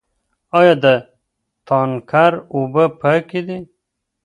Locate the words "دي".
3.47-3.59